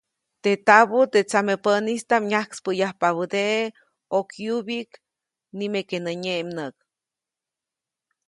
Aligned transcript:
Teʼ 0.43 0.59
tabuʼ, 0.67 1.05
teʼ 1.13 1.27
tsamepäʼnistaʼm 1.29 2.23
nyajkspäyajpabädeʼe 2.31 3.59
ʼokyubyiʼk, 4.15 4.91
nimeke 5.57 5.97
nä 6.05 6.11
nyeʼmnäʼk. 6.23 6.75